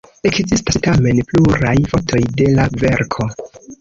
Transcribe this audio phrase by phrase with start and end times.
[0.27, 3.29] Ekzistas tamen pluraj fotoj de la verko.